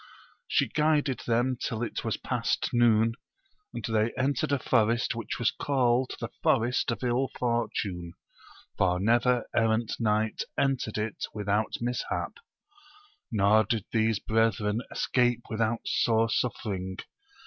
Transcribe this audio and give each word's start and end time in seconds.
She 0.47 0.67
guided 0.67 1.19
them 1.27 1.59
till 1.63 1.83
it 1.83 2.03
was 2.03 2.17
past 2.17 2.71
noon, 2.73 3.13
and 3.71 3.85
they 3.85 4.11
entered 4.17 4.51
a 4.51 4.57
forest 4.57 5.13
which 5.13 5.37
was 5.37 5.51
called 5.51 6.13
the 6.19 6.29
Forest 6.41 6.89
of 6.89 7.03
111 7.03 7.29
Fortune, 7.37 8.13
for 8.79 8.99
never 8.99 9.45
errant 9.55 9.91
knight 9.99 10.41
entered 10.57 10.97
it 10.97 11.25
without 11.35 11.73
mishap; 11.81 12.39
nor 13.31 13.63
did 13.63 13.85
these 13.91 14.17
brethren 14.17 14.81
escape 14.91 15.43
without 15.51 15.81
sore 15.85 16.31
suffering. 16.31 16.97